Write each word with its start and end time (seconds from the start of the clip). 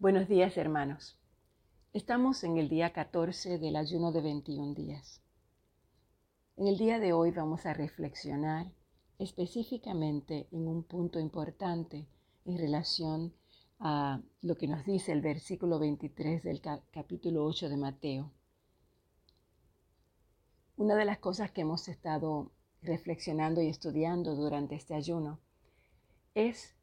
Buenos 0.00 0.28
días 0.28 0.56
hermanos. 0.56 1.18
Estamos 1.92 2.42
en 2.42 2.56
el 2.56 2.70
día 2.70 2.94
14 2.94 3.58
del 3.58 3.76
ayuno 3.76 4.12
de 4.12 4.22
21 4.22 4.72
días. 4.72 5.20
En 6.56 6.68
el 6.68 6.78
día 6.78 6.98
de 6.98 7.12
hoy 7.12 7.32
vamos 7.32 7.66
a 7.66 7.74
reflexionar 7.74 8.72
específicamente 9.18 10.48
en 10.52 10.68
un 10.68 10.84
punto 10.84 11.20
importante 11.20 12.08
en 12.46 12.56
relación 12.56 13.34
a 13.78 14.22
lo 14.40 14.56
que 14.56 14.68
nos 14.68 14.86
dice 14.86 15.12
el 15.12 15.20
versículo 15.20 15.78
23 15.78 16.44
del 16.44 16.62
capítulo 16.62 17.44
8 17.44 17.68
de 17.68 17.76
Mateo. 17.76 18.32
Una 20.78 20.94
de 20.94 21.04
las 21.04 21.18
cosas 21.18 21.50
que 21.50 21.60
hemos 21.60 21.88
estado 21.88 22.52
reflexionando 22.80 23.60
y 23.60 23.68
estudiando 23.68 24.34
durante 24.34 24.76
este 24.76 24.94
ayuno 24.94 25.40
es 26.34 26.74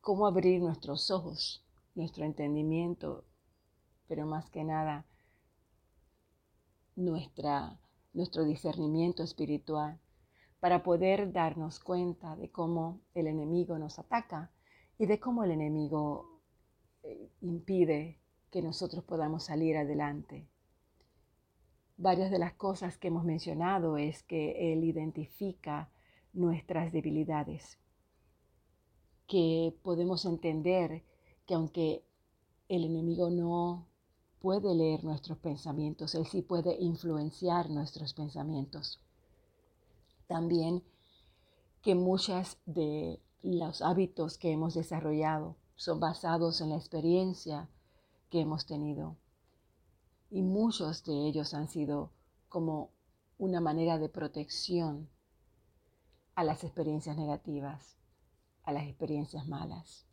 cómo 0.00 0.26
abrir 0.26 0.62
nuestros 0.62 1.10
ojos 1.10 1.65
nuestro 1.96 2.24
entendimiento, 2.24 3.24
pero 4.06 4.26
más 4.26 4.48
que 4.50 4.62
nada 4.62 5.06
nuestra, 6.94 7.78
nuestro 8.12 8.44
discernimiento 8.44 9.22
espiritual 9.22 9.98
para 10.60 10.82
poder 10.82 11.32
darnos 11.32 11.80
cuenta 11.80 12.36
de 12.36 12.50
cómo 12.50 13.00
el 13.14 13.26
enemigo 13.26 13.78
nos 13.78 13.98
ataca 13.98 14.50
y 14.98 15.06
de 15.06 15.20
cómo 15.20 15.44
el 15.44 15.50
enemigo 15.50 16.40
eh, 17.02 17.30
impide 17.40 18.20
que 18.50 18.62
nosotros 18.62 19.04
podamos 19.04 19.44
salir 19.44 19.76
adelante. 19.76 20.48
Varias 21.98 22.30
de 22.30 22.38
las 22.38 22.54
cosas 22.54 22.98
que 22.98 23.08
hemos 23.08 23.24
mencionado 23.24 23.96
es 23.96 24.22
que 24.22 24.72
Él 24.72 24.84
identifica 24.84 25.90
nuestras 26.32 26.92
debilidades, 26.92 27.78
que 29.26 29.74
podemos 29.82 30.24
entender 30.24 31.04
que 31.46 31.54
aunque 31.54 32.04
el 32.68 32.84
enemigo 32.84 33.30
no 33.30 33.86
puede 34.40 34.74
leer 34.74 35.04
nuestros 35.04 35.38
pensamientos, 35.38 36.14
él 36.14 36.26
sí 36.26 36.42
puede 36.42 36.76
influenciar 36.80 37.70
nuestros 37.70 38.14
pensamientos. 38.14 39.00
También 40.26 40.82
que 41.82 41.94
muchos 41.94 42.58
de 42.66 43.20
los 43.42 43.80
hábitos 43.80 44.38
que 44.38 44.50
hemos 44.50 44.74
desarrollado 44.74 45.56
son 45.76 46.00
basados 46.00 46.60
en 46.60 46.70
la 46.70 46.76
experiencia 46.76 47.68
que 48.30 48.40
hemos 48.40 48.66
tenido. 48.66 49.16
Y 50.30 50.42
muchos 50.42 51.04
de 51.04 51.28
ellos 51.28 51.54
han 51.54 51.68
sido 51.68 52.10
como 52.48 52.90
una 53.38 53.60
manera 53.60 53.98
de 53.98 54.08
protección 54.08 55.08
a 56.34 56.42
las 56.42 56.64
experiencias 56.64 57.16
negativas, 57.16 57.96
a 58.64 58.72
las 58.72 58.84
experiencias 58.84 59.46
malas. 59.46 60.06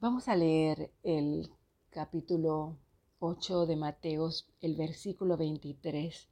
Vamos 0.00 0.28
a 0.28 0.36
leer 0.36 0.92
el 1.02 1.50
capítulo 1.90 2.76
8 3.18 3.66
de 3.66 3.74
Mateos, 3.74 4.46
el 4.60 4.76
versículo 4.76 5.36
23. 5.36 6.28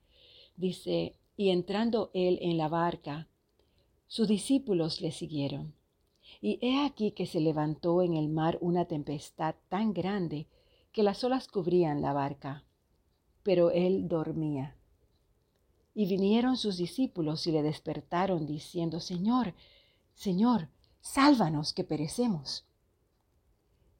Dice, 0.56 1.16
y 1.36 1.50
entrando 1.50 2.12
él 2.14 2.38
en 2.42 2.58
la 2.58 2.68
barca, 2.68 3.26
sus 4.06 4.28
discípulos 4.28 5.00
le 5.00 5.10
siguieron. 5.10 5.74
Y 6.40 6.60
he 6.62 6.84
aquí 6.84 7.10
que 7.10 7.26
se 7.26 7.40
levantó 7.40 8.02
en 8.02 8.14
el 8.14 8.28
mar 8.28 8.56
una 8.60 8.84
tempestad 8.84 9.56
tan 9.68 9.92
grande 9.92 10.46
que 10.92 11.02
las 11.02 11.24
olas 11.24 11.48
cubrían 11.48 12.02
la 12.02 12.12
barca, 12.12 12.62
pero 13.42 13.72
él 13.72 14.06
dormía. 14.06 14.76
Y 15.92 16.06
vinieron 16.06 16.56
sus 16.56 16.76
discípulos 16.76 17.44
y 17.48 17.50
le 17.50 17.64
despertaron 17.64 18.46
diciendo, 18.46 19.00
Señor, 19.00 19.54
Señor, 20.14 20.68
sálvanos 21.00 21.72
que 21.72 21.82
perecemos. 21.82 22.65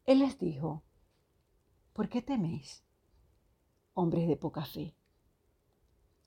Él 0.07 0.21
les 0.21 0.39
dijo, 0.39 0.85
¿por 1.93 2.09
qué 2.09 2.23
teméis, 2.23 2.85
hombres 3.95 4.29
de 4.29 4.37
poca 4.37 4.65
fe? 4.65 4.95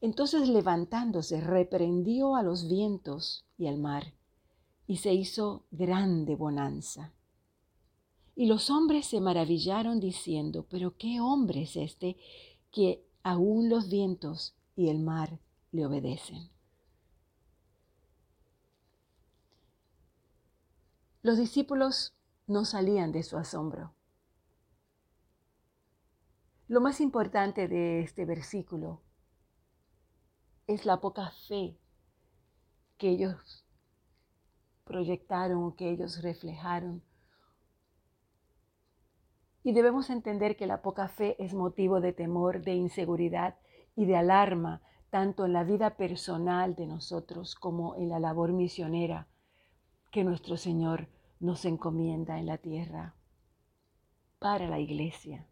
Entonces 0.01 0.49
levantándose, 0.49 1.39
reprendió 1.39 2.35
a 2.35 2.43
los 2.43 2.67
vientos 2.67 3.45
y 3.57 3.67
al 3.67 3.77
mar, 3.77 4.13
y 4.85 4.97
se 4.97 5.13
hizo 5.13 5.65
grande 5.71 6.35
bonanza. 6.35 7.13
Y 8.35 8.47
los 8.47 8.69
hombres 8.69 9.05
se 9.05 9.21
maravillaron 9.21 10.01
diciendo, 10.01 10.65
pero 10.69 10.97
¿qué 10.97 11.21
hombre 11.21 11.61
es 11.61 11.77
este 11.77 12.17
que 12.71 13.05
aún 13.23 13.69
los 13.69 13.89
vientos 13.89 14.55
y 14.75 14.89
el 14.89 14.99
mar 14.99 15.39
le 15.71 15.85
obedecen? 15.85 16.49
Los 21.21 21.37
discípulos 21.37 22.13
no 22.49 22.65
salían 22.65 23.11
de 23.11 23.21
su 23.21 23.37
asombro. 23.37 23.93
Lo 26.67 26.81
más 26.81 26.99
importante 26.99 27.67
de 27.67 28.01
este 28.01 28.25
versículo 28.25 29.01
es 30.67 30.85
la 30.85 30.99
poca 30.99 31.31
fe 31.47 31.77
que 32.97 33.09
ellos 33.09 33.65
proyectaron, 34.83 35.75
que 35.75 35.91
ellos 35.91 36.21
reflejaron. 36.23 37.03
Y 39.63 39.73
debemos 39.73 40.09
entender 40.09 40.57
que 40.57 40.65
la 40.65 40.81
poca 40.81 41.07
fe 41.07 41.35
es 41.43 41.53
motivo 41.53 42.01
de 42.01 42.13
temor, 42.13 42.63
de 42.63 42.73
inseguridad 42.73 43.57
y 43.95 44.05
de 44.05 44.15
alarma, 44.15 44.81
tanto 45.11 45.45
en 45.45 45.53
la 45.53 45.63
vida 45.63 45.97
personal 45.97 46.75
de 46.75 46.87
nosotros 46.87 47.53
como 47.55 47.95
en 47.95 48.09
la 48.09 48.19
labor 48.19 48.53
misionera 48.53 49.27
que 50.11 50.23
nuestro 50.23 50.57
Señor 50.57 51.07
nos 51.39 51.65
encomienda 51.65 52.37
en 52.39 52.45
la 52.45 52.57
tierra 52.57 53.15
para 54.39 54.67
la 54.67 54.79
iglesia. 54.79 55.45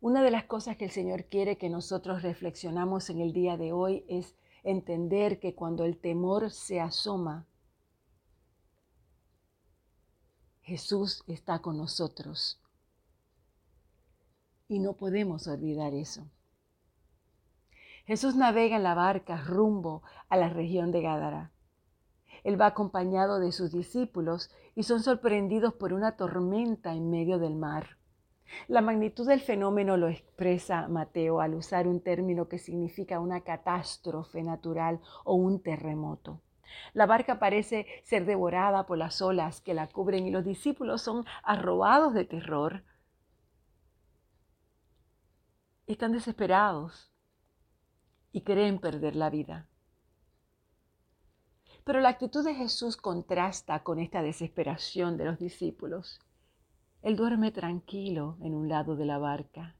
Una 0.00 0.22
de 0.22 0.30
las 0.30 0.44
cosas 0.44 0.76
que 0.76 0.84
el 0.84 0.90
Señor 0.90 1.24
quiere 1.24 1.58
que 1.58 1.68
nosotros 1.68 2.22
reflexionamos 2.22 3.10
en 3.10 3.20
el 3.20 3.32
día 3.32 3.56
de 3.56 3.72
hoy 3.72 4.04
es 4.08 4.36
entender 4.62 5.40
que 5.40 5.54
cuando 5.54 5.84
el 5.84 5.98
temor 5.98 6.50
se 6.50 6.80
asoma, 6.80 7.46
Jesús 10.62 11.24
está 11.26 11.60
con 11.60 11.78
nosotros. 11.78 12.60
Y 14.68 14.80
no 14.80 14.94
podemos 14.94 15.46
olvidar 15.46 15.94
eso. 15.94 16.28
Jesús 18.04 18.36
navega 18.36 18.76
en 18.76 18.82
la 18.82 18.94
barca 18.94 19.42
rumbo 19.42 20.02
a 20.28 20.36
la 20.36 20.48
región 20.48 20.92
de 20.92 21.02
Gádara. 21.02 21.52
Él 22.46 22.60
va 22.60 22.66
acompañado 22.66 23.40
de 23.40 23.50
sus 23.50 23.72
discípulos 23.72 24.52
y 24.76 24.84
son 24.84 25.02
sorprendidos 25.02 25.74
por 25.74 25.92
una 25.92 26.16
tormenta 26.16 26.94
en 26.94 27.10
medio 27.10 27.40
del 27.40 27.56
mar. 27.56 27.96
La 28.68 28.80
magnitud 28.80 29.26
del 29.26 29.40
fenómeno 29.40 29.96
lo 29.96 30.06
expresa 30.06 30.86
Mateo 30.86 31.40
al 31.40 31.54
usar 31.54 31.88
un 31.88 32.00
término 32.00 32.46
que 32.46 32.60
significa 32.60 33.18
una 33.18 33.40
catástrofe 33.40 34.44
natural 34.44 35.00
o 35.24 35.34
un 35.34 35.60
terremoto. 35.60 36.40
La 36.94 37.06
barca 37.06 37.40
parece 37.40 37.84
ser 38.04 38.26
devorada 38.26 38.86
por 38.86 38.98
las 38.98 39.20
olas 39.20 39.60
que 39.60 39.74
la 39.74 39.88
cubren 39.88 40.24
y 40.24 40.30
los 40.30 40.44
discípulos 40.44 41.02
son 41.02 41.24
arrobados 41.42 42.14
de 42.14 42.26
terror. 42.26 42.84
Están 45.88 46.12
desesperados 46.12 47.12
y 48.30 48.42
creen 48.42 48.78
perder 48.78 49.16
la 49.16 49.30
vida. 49.30 49.66
Pero 51.86 52.00
la 52.00 52.08
actitud 52.08 52.44
de 52.44 52.52
Jesús 52.52 52.96
contrasta 52.96 53.84
con 53.84 54.00
esta 54.00 54.20
desesperación 54.20 55.16
de 55.16 55.24
los 55.24 55.38
discípulos. 55.38 56.18
Él 57.00 57.14
duerme 57.14 57.52
tranquilo 57.52 58.36
en 58.40 58.56
un 58.56 58.68
lado 58.68 58.96
de 58.96 59.04
la 59.04 59.18
barca. 59.18 59.76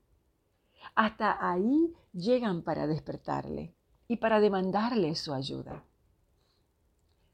Hasta 0.94 1.36
ahí 1.40 1.92
llegan 2.12 2.62
para 2.62 2.86
despertarle 2.86 3.74
y 4.06 4.18
para 4.18 4.38
demandarle 4.38 5.16
su 5.16 5.34
ayuda. 5.34 5.82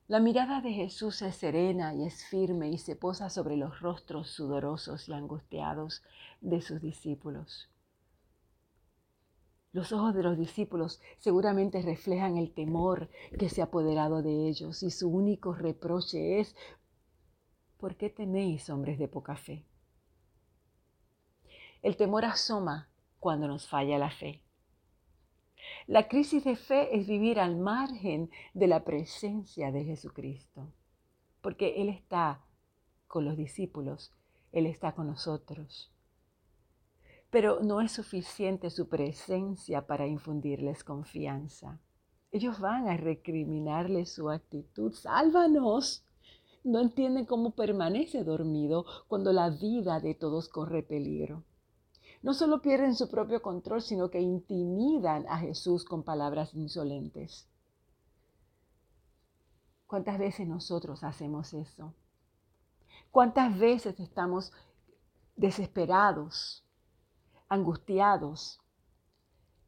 La 0.09 0.21
mirada 0.21 0.63
de 0.63 0.73
Jesús 0.73 1.21
es 1.21 1.37
serena 1.37 1.95
y 1.95 2.07
es 2.07 2.25
firme 2.25 2.71
y 2.71 2.79
se 2.79 2.97
posa 2.97 3.29
sobre 3.29 3.59
los 3.59 3.79
rostros 3.81 4.31
sudorosos 4.31 5.07
y 5.07 5.13
angustiados 5.13 6.03
de 6.41 6.63
sus 6.63 6.81
discípulos. 6.81 7.69
Los 9.73 9.91
ojos 9.93 10.15
de 10.15 10.23
los 10.23 10.37
discípulos 10.37 11.01
seguramente 11.17 11.81
reflejan 11.81 12.37
el 12.37 12.53
temor 12.53 13.09
que 13.39 13.49
se 13.49 13.63
ha 13.63 13.65
apoderado 13.65 14.21
de 14.21 14.49
ellos 14.49 14.83
y 14.83 14.91
su 14.91 15.09
único 15.09 15.55
reproche 15.55 16.41
es, 16.41 16.55
¿por 17.79 17.97
qué 17.97 18.11
tenéis 18.11 18.69
hombres 18.69 18.99
de 18.99 19.09
poca 19.09 19.35
fe? 19.35 19.65
El 21.81 21.97
temor 21.97 22.27
asoma 22.27 22.91
cuando 23.19 23.49
nos 23.49 23.67
falla 23.67 23.99
la 23.99 24.11
fe. 24.11 24.43
La 25.87 26.07
crisis 26.07 26.45
de 26.45 26.57
fe 26.57 26.97
es 26.97 27.07
vivir 27.07 27.41
al 27.41 27.57
margen 27.57 28.31
de 28.53 28.67
la 28.67 28.85
presencia 28.85 29.73
de 29.73 29.85
Jesucristo, 29.85 30.73
porque 31.41 31.81
Él 31.81 31.89
está 31.89 32.45
con 33.07 33.25
los 33.25 33.37
discípulos, 33.37 34.13
Él 34.53 34.67
está 34.67 34.93
con 34.93 35.07
nosotros. 35.07 35.92
Pero 37.33 37.61
no 37.63 37.81
es 37.81 37.93
suficiente 37.93 38.69
su 38.69 38.91
presencia 38.91 39.87
para 39.87 40.07
infundirles 40.07 40.85
confianza. 40.85 41.81
Ellos 42.31 42.61
van 42.61 42.89
a 42.89 42.99
recriminarle 42.99 44.05
su 44.05 44.29
actitud. 44.29 44.93
Sálvanos, 44.93 46.05
no 46.63 46.79
entienden 46.79 47.25
cómo 47.25 47.53
permanece 47.53 48.23
dormido 48.23 48.85
cuando 49.09 49.33
la 49.33 49.49
vida 49.49 49.99
de 49.99 50.15
todos 50.15 50.51
corre 50.51 50.83
peligro. 50.83 51.43
No 52.21 52.35
solo 52.35 52.61
pierden 52.61 52.95
su 52.95 53.09
propio 53.09 53.41
control, 53.41 53.81
sino 53.81 54.11
que 54.11 54.21
intimidan 54.21 55.27
a 55.27 55.39
Jesús 55.39 55.87
con 55.87 56.03
palabras 56.03 56.53
insolentes. 56.53 57.49
¿Cuántas 59.87 60.19
veces 60.19 60.47
nosotros 60.47 61.03
hacemos 61.03 61.55
eso? 61.55 61.95
¿Cuántas 63.11 63.59
veces 63.59 63.99
estamos 64.01 64.53
desesperados, 65.35 66.63
angustiados? 67.53 68.61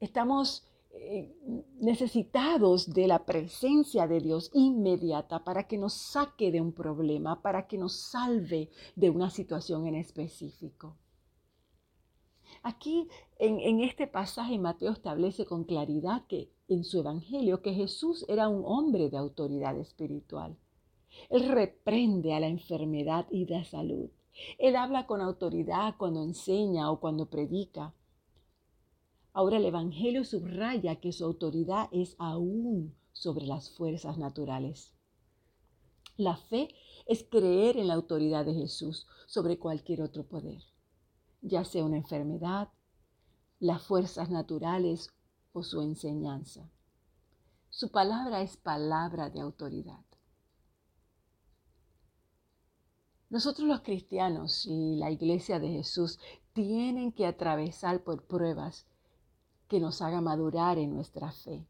Estamos 0.01 0.67
eh, 0.91 1.37
necesitados 1.81 2.93
de 2.95 3.07
la 3.07 3.27
presencia 3.27 4.07
de 4.07 4.21
Dios 4.21 4.51
inmediata 4.55 5.45
para 5.45 5.67
que 5.67 5.77
nos 5.77 5.93
saque 5.93 6.51
de 6.51 6.61
un 6.61 6.73
problema, 6.73 7.43
para 7.43 7.67
que 7.67 7.79
nos 7.79 7.95
salve 8.11 8.71
de 8.97 9.11
una 9.11 9.31
situación 9.31 9.87
en 9.87 9.97
específico. 9.97 10.97
Aquí 12.63 13.09
en, 13.39 13.81
este 13.81 14.07
pasaje 14.07 14.59
Mateo 14.59 14.93
establece 14.93 15.45
con 15.45 15.65
claridad 15.65 16.27
que 16.27 16.51
en 16.69 16.85
su 16.85 17.01
evangelio 17.01 17.61
que 17.61 17.75
Jesús 17.75 18.25
era 18.29 18.49
un 18.49 18.63
hombre 18.65 19.11
de 19.11 19.19
autoridad 19.19 19.79
espiritual. 19.79 20.57
Él 21.29 21.49
reprende 21.49 22.33
a 22.33 22.41
la 22.41 22.47
enfermedad 22.47 23.27
y 23.31 23.47
la 23.47 23.65
salud. 23.65 24.09
Él 24.59 24.77
habla 24.77 25.07
con 25.07 25.21
autoridad 25.21 25.95
cuando 25.97 26.23
enseña 26.23 26.91
o 26.91 27.01
cuando 27.01 27.27
predica. 27.27 27.95
Ahora 29.33 29.57
el 29.57 29.65
Evangelio 29.65 30.25
subraya 30.25 31.01
que 31.01 31.13
su 31.13 31.25
autoridad 31.25 31.89
es 31.93 32.15
aún 32.19 32.95
sobre 33.13 33.47
las 33.47 33.71
fuerzas 33.71 34.19
naturales. 34.19 34.93
La 36.17 36.37
fe 36.37 36.69
es 37.07 37.25
creer 37.25 37.77
en 37.77 37.89
la 37.89 37.95
autoridad 37.95 38.45
de 38.45 38.55
Jesús 38.55 39.07
sobre 39.27 39.59
cualquier 39.59 40.03
otro 40.03 40.25
poder, 40.25 40.63
ya 41.43 41.65
sea 41.65 41.85
una 41.85 41.97
enfermedad, 41.97 42.69
las 43.59 43.83
fuerzas 43.83 44.31
naturales 44.31 45.11
o 45.53 45.63
su 45.63 45.81
enseñanza. 45.83 46.71
Su 47.71 47.91
palabra 47.91 48.43
es 48.43 48.57
palabra 48.57 49.31
de 49.31 49.41
autoridad. 49.41 50.05
Nosotros 53.35 53.67
los 53.67 53.81
cristianos 53.81 54.65
y 54.65 54.95
la 54.95 55.11
iglesia 55.11 55.59
de 55.59 55.69
Jesús 55.69 56.21
tienen 56.53 57.11
que 57.11 57.27
atravesar 57.27 58.05
por 58.05 58.23
pruebas 58.23 58.87
que 59.67 59.81
nos 59.81 60.03
haga 60.03 60.21
madurar 60.21 60.79
en 60.79 60.95
nuestra 60.95 61.33
fe. 61.33 61.67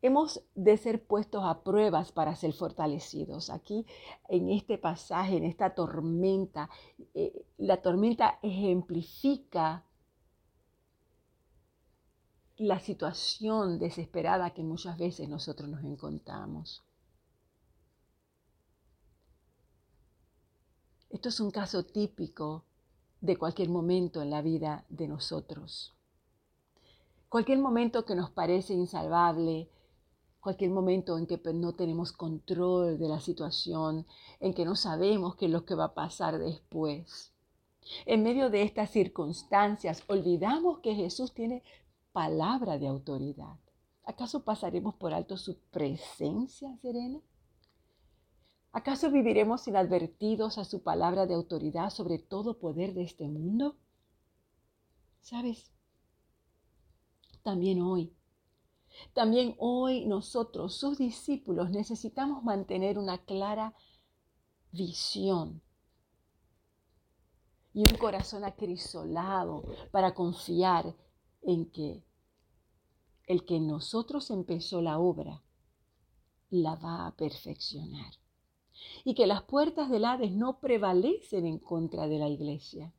Hemos 0.00 0.44
de 0.54 0.76
ser 0.76 1.04
puestos 1.04 1.42
a 1.44 1.64
pruebas 1.64 2.12
para 2.12 2.36
ser 2.36 2.52
fortalecidos. 2.52 3.50
Aquí 3.50 3.84
en 4.28 4.48
este 4.48 4.78
pasaje, 4.78 5.38
en 5.38 5.42
esta 5.42 5.74
tormenta, 5.74 6.70
eh, 7.12 7.44
la 7.58 7.82
tormenta 7.82 8.38
ejemplifica 8.44 9.84
la 12.58 12.78
situación 12.78 13.80
desesperada 13.80 14.54
que 14.54 14.62
muchas 14.62 14.96
veces 14.98 15.28
nosotros 15.28 15.68
nos 15.68 15.82
encontramos. 15.82 16.84
Esto 21.24 21.30
es 21.30 21.40
un 21.40 21.52
caso 21.52 21.86
típico 21.86 22.66
de 23.22 23.38
cualquier 23.38 23.70
momento 23.70 24.20
en 24.20 24.28
la 24.28 24.42
vida 24.42 24.84
de 24.90 25.08
nosotros. 25.08 25.94
Cualquier 27.30 27.60
momento 27.60 28.04
que 28.04 28.14
nos 28.14 28.28
parece 28.28 28.74
insalvable, 28.74 29.70
cualquier 30.38 30.70
momento 30.70 31.16
en 31.16 31.26
que 31.26 31.38
pues, 31.38 31.54
no 31.54 31.72
tenemos 31.72 32.12
control 32.12 32.98
de 32.98 33.08
la 33.08 33.20
situación, 33.20 34.06
en 34.38 34.52
que 34.52 34.66
no 34.66 34.76
sabemos 34.76 35.34
qué 35.36 35.46
es 35.46 35.50
lo 35.50 35.64
que 35.64 35.74
va 35.74 35.84
a 35.84 35.94
pasar 35.94 36.38
después. 36.38 37.32
En 38.04 38.22
medio 38.22 38.50
de 38.50 38.60
estas 38.60 38.90
circunstancias, 38.90 40.02
olvidamos 40.08 40.80
que 40.80 40.94
Jesús 40.94 41.32
tiene 41.32 41.62
palabra 42.12 42.76
de 42.76 42.88
autoridad. 42.88 43.56
¿Acaso 44.04 44.44
pasaremos 44.44 44.94
por 44.96 45.14
alto 45.14 45.38
su 45.38 45.56
presencia 45.70 46.76
serena? 46.82 47.18
¿Acaso 48.74 49.08
viviremos 49.08 49.68
inadvertidos 49.68 50.58
a 50.58 50.64
su 50.64 50.82
palabra 50.82 51.26
de 51.26 51.34
autoridad 51.34 51.90
sobre 51.90 52.18
todo 52.18 52.58
poder 52.58 52.92
de 52.92 53.04
este 53.04 53.28
mundo? 53.28 53.76
¿Sabes? 55.20 55.70
También 57.44 57.80
hoy, 57.80 58.12
también 59.12 59.54
hoy 59.58 60.06
nosotros, 60.06 60.74
sus 60.74 60.98
discípulos, 60.98 61.70
necesitamos 61.70 62.42
mantener 62.42 62.98
una 62.98 63.18
clara 63.18 63.74
visión 64.72 65.62
y 67.72 67.82
un 67.82 67.96
corazón 67.96 68.42
acrisolado 68.42 69.62
para 69.92 70.14
confiar 70.16 70.96
en 71.42 71.70
que 71.70 72.02
el 73.28 73.44
que 73.44 73.60
nosotros 73.60 74.32
empezó 74.32 74.82
la 74.82 74.98
obra 74.98 75.44
la 76.50 76.74
va 76.74 77.06
a 77.06 77.14
perfeccionar 77.14 78.23
y 79.04 79.14
que 79.14 79.26
las 79.26 79.42
puertas 79.42 79.90
del 79.90 80.04
Hades 80.04 80.32
no 80.32 80.60
prevalecen 80.60 81.46
en 81.46 81.58
contra 81.58 82.06
de 82.08 82.18
la 82.18 82.28
iglesia. 82.28 82.92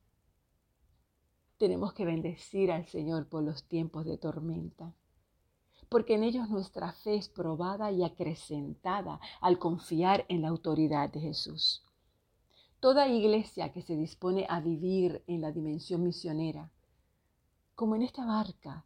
Tenemos 1.58 1.94
que 1.94 2.04
bendecir 2.04 2.70
al 2.70 2.86
Señor 2.86 3.28
por 3.28 3.42
los 3.42 3.64
tiempos 3.64 4.04
de 4.04 4.18
tormenta, 4.18 4.94
porque 5.88 6.14
en 6.14 6.22
ellos 6.22 6.50
nuestra 6.50 6.92
fe 6.92 7.14
es 7.14 7.28
probada 7.28 7.90
y 7.92 8.04
acrecentada 8.04 9.20
al 9.40 9.58
confiar 9.58 10.26
en 10.28 10.42
la 10.42 10.48
autoridad 10.48 11.10
de 11.10 11.20
Jesús. 11.20 11.82
Toda 12.80 13.08
iglesia 13.08 13.72
que 13.72 13.82
se 13.82 13.96
dispone 13.96 14.46
a 14.48 14.60
vivir 14.60 15.24
en 15.26 15.40
la 15.40 15.50
dimensión 15.50 16.02
misionera, 16.02 16.70
como 17.74 17.96
en 17.96 18.02
esta 18.02 18.26
barca 18.26 18.84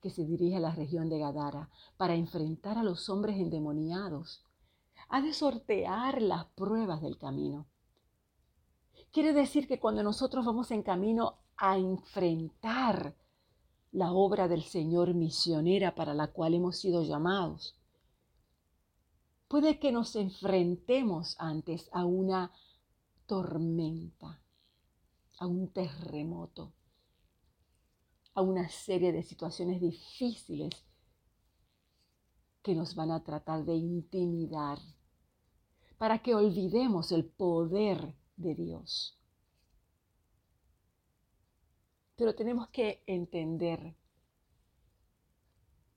que 0.00 0.10
se 0.10 0.24
dirige 0.24 0.56
a 0.56 0.60
la 0.60 0.74
región 0.74 1.08
de 1.08 1.18
Gadara 1.18 1.68
para 1.96 2.14
enfrentar 2.14 2.78
a 2.78 2.82
los 2.82 3.08
hombres 3.08 3.36
endemoniados, 3.36 4.44
ha 5.08 5.20
de 5.22 5.32
sortear 5.32 6.20
las 6.20 6.46
pruebas 6.46 7.00
del 7.00 7.18
camino. 7.18 7.66
Quiere 9.10 9.32
decir 9.32 9.66
que 9.66 9.80
cuando 9.80 10.02
nosotros 10.02 10.44
vamos 10.44 10.70
en 10.70 10.82
camino 10.82 11.38
a 11.56 11.78
enfrentar 11.78 13.16
la 13.92 14.12
obra 14.12 14.48
del 14.48 14.62
Señor 14.62 15.14
misionera 15.14 15.94
para 15.94 16.12
la 16.12 16.28
cual 16.28 16.54
hemos 16.54 16.76
sido 16.76 17.02
llamados, 17.02 17.74
puede 19.48 19.78
que 19.78 19.92
nos 19.92 20.14
enfrentemos 20.14 21.36
antes 21.38 21.88
a 21.92 22.04
una 22.04 22.52
tormenta, 23.26 24.42
a 25.38 25.46
un 25.46 25.68
terremoto, 25.72 26.74
a 28.34 28.42
una 28.42 28.68
serie 28.68 29.10
de 29.12 29.22
situaciones 29.22 29.80
difíciles 29.80 30.84
que 32.62 32.74
nos 32.74 32.94
van 32.94 33.10
a 33.10 33.24
tratar 33.24 33.64
de 33.64 33.74
intimidar 33.74 34.78
para 35.98 36.20
que 36.20 36.34
olvidemos 36.34 37.12
el 37.12 37.24
poder 37.24 38.14
de 38.36 38.54
Dios. 38.54 39.18
Pero 42.16 42.34
tenemos 42.34 42.68
que 42.68 43.02
entender 43.06 43.94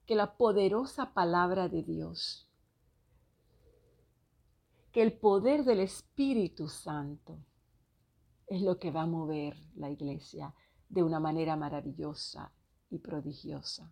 que 0.06 0.14
la 0.16 0.36
poderosa 0.36 1.14
palabra 1.14 1.68
de 1.68 1.82
Dios, 1.82 2.48
que 4.92 5.02
el 5.02 5.12
poder 5.12 5.64
del 5.64 5.80
Espíritu 5.80 6.68
Santo 6.68 7.38
es 8.46 8.60
lo 8.60 8.78
que 8.78 8.90
va 8.90 9.02
a 9.02 9.06
mover 9.06 9.56
la 9.76 9.88
iglesia 9.88 10.54
de 10.88 11.02
una 11.02 11.20
manera 11.20 11.56
maravillosa 11.56 12.52
y 12.90 12.98
prodigiosa. 12.98 13.90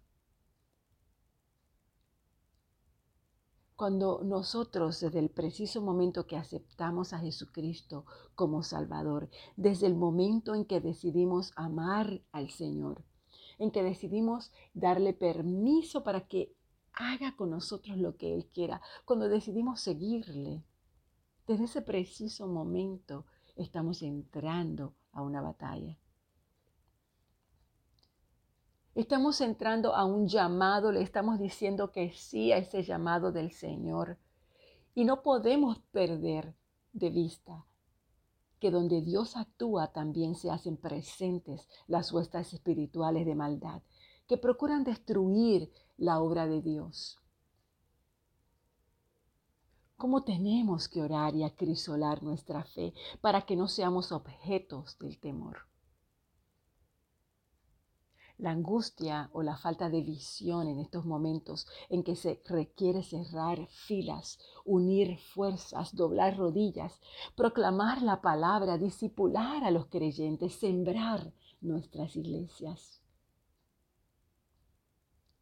Cuando 3.80 4.20
nosotros, 4.22 5.00
desde 5.00 5.20
el 5.20 5.30
preciso 5.30 5.80
momento 5.80 6.26
que 6.26 6.36
aceptamos 6.36 7.14
a 7.14 7.18
Jesucristo 7.18 8.04
como 8.34 8.62
Salvador, 8.62 9.30
desde 9.56 9.86
el 9.86 9.94
momento 9.94 10.54
en 10.54 10.66
que 10.66 10.82
decidimos 10.82 11.54
amar 11.56 12.20
al 12.30 12.50
Señor, 12.50 13.02
en 13.58 13.70
que 13.70 13.82
decidimos 13.82 14.52
darle 14.74 15.14
permiso 15.14 16.04
para 16.04 16.28
que 16.28 16.54
haga 16.92 17.34
con 17.36 17.48
nosotros 17.48 17.96
lo 17.96 18.18
que 18.18 18.34
Él 18.34 18.50
quiera, 18.52 18.82
cuando 19.06 19.30
decidimos 19.30 19.80
seguirle, 19.80 20.62
desde 21.46 21.64
ese 21.64 21.80
preciso 21.80 22.48
momento 22.48 23.24
estamos 23.56 24.02
entrando 24.02 24.94
a 25.10 25.22
una 25.22 25.40
batalla. 25.40 25.98
Estamos 28.94 29.40
entrando 29.40 29.94
a 29.94 30.04
un 30.04 30.26
llamado, 30.26 30.90
le 30.90 31.02
estamos 31.02 31.38
diciendo 31.38 31.92
que 31.92 32.12
sí 32.12 32.52
a 32.52 32.58
ese 32.58 32.82
llamado 32.82 33.30
del 33.30 33.52
Señor. 33.52 34.18
Y 34.94 35.04
no 35.04 35.22
podemos 35.22 35.78
perder 35.92 36.54
de 36.92 37.10
vista 37.10 37.66
que 38.58 38.70
donde 38.70 39.00
Dios 39.00 39.36
actúa 39.36 39.92
también 39.92 40.34
se 40.34 40.50
hacen 40.50 40.76
presentes 40.76 41.68
las 41.86 42.12
huestas 42.12 42.52
espirituales 42.52 43.24
de 43.24 43.34
maldad 43.34 43.82
que 44.26 44.36
procuran 44.36 44.84
destruir 44.84 45.72
la 45.96 46.20
obra 46.20 46.46
de 46.46 46.60
Dios. 46.60 47.20
cómo 50.00 50.24
tenemos 50.24 50.88
que 50.88 51.02
orar 51.02 51.36
y 51.36 51.44
acrisolar 51.44 52.22
nuestra 52.22 52.64
fe 52.64 52.94
para 53.20 53.42
que 53.42 53.54
no 53.54 53.68
seamos 53.68 54.12
objetos 54.12 54.98
del 54.98 55.20
temor. 55.20 55.69
La 58.40 58.52
angustia 58.52 59.28
o 59.34 59.42
la 59.42 59.58
falta 59.58 59.90
de 59.90 60.00
visión 60.00 60.66
en 60.66 60.78
estos 60.78 61.04
momentos 61.04 61.66
en 61.90 62.02
que 62.02 62.16
se 62.16 62.40
requiere 62.46 63.02
cerrar 63.02 63.66
filas, 63.66 64.38
unir 64.64 65.18
fuerzas, 65.18 65.94
doblar 65.94 66.38
rodillas, 66.38 66.98
proclamar 67.36 68.00
la 68.00 68.22
palabra, 68.22 68.78
disipular 68.78 69.62
a 69.62 69.70
los 69.70 69.86
creyentes, 69.88 70.54
sembrar 70.54 71.34
nuestras 71.60 72.16
iglesias. 72.16 73.02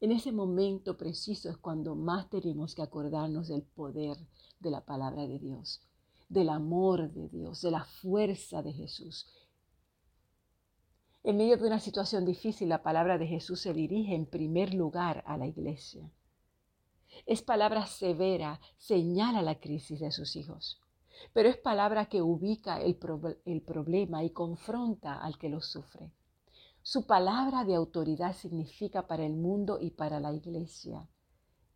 En 0.01 0.11
ese 0.11 0.33
momento 0.33 0.97
preciso 0.97 1.51
es 1.51 1.57
cuando 1.57 1.95
más 1.95 2.29
tenemos 2.29 2.75
que 2.75 2.83
acordarnos 2.83 3.47
del 3.47 3.63
poder 3.63 4.17
de 4.59 4.71
la 4.73 4.85
palabra 4.85 5.29
de 5.29 5.39
Dios, 5.39 5.83
del 6.29 6.49
amor 6.49 7.13
de 7.13 7.29
Dios, 7.29 7.63
de 7.63 7.71
la 7.71 7.85
fuerza 7.85 8.61
de 8.61 8.73
Jesús. 8.73 9.29
En 11.29 11.37
medio 11.37 11.59
de 11.59 11.67
una 11.67 11.79
situación 11.79 12.25
difícil, 12.25 12.71
la 12.71 12.83
palabra 12.83 13.19
de 13.19 13.27
Jesús 13.27 13.61
se 13.61 13.75
dirige 13.75 14.15
en 14.15 14.25
primer 14.25 14.73
lugar 14.73 15.23
a 15.27 15.37
la 15.37 15.47
iglesia. 15.47 16.11
Es 17.27 17.43
palabra 17.43 17.85
severa, 17.87 18.63
señala 18.79 19.43
la 19.43 19.61
crisis 19.61 20.01
de 20.01 20.11
sus 20.11 20.37
hijos, 20.37 20.81
pero 21.35 21.51
es 21.51 21.59
palabra 21.59 22.07
que 22.07 22.23
ubica 22.23 22.81
el, 22.81 22.97
problema 22.97 24.25
y 24.25 24.31
confronta 24.31 25.21
al 25.21 25.37
que 25.37 25.51
lo 25.51 25.61
sufre. 25.61 26.15
Su 26.81 27.07
palabra 27.07 27.63
de 27.65 27.75
autoridad 27.75 28.35
significa 28.35 29.07
para 29.07 29.27
el 29.27 29.35
mundo 29.35 29.79
y 29.79 29.91
para 29.91 30.21
la 30.21 30.33
iglesia 30.33 31.11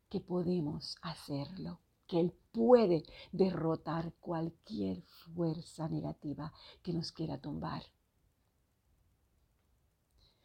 que 0.09 0.21
podemos 0.21 0.97
hacerlo 1.03 1.79
que 2.07 2.21
Él 2.21 2.33
puede 2.53 3.03
derrotar 3.33 4.15
cualquier 4.15 5.03
fuerza 5.03 5.91
negativa 5.91 6.55
que 6.83 6.95
nos 6.95 7.13
quiera 7.13 7.37
tumbar. 7.37 7.83